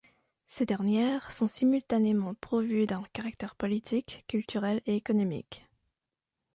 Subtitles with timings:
[0.47, 5.63] Ces dernières sont simultanément pourvues d'un caractère politique, culturel et économique.